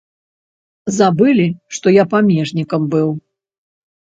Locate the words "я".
2.01-2.07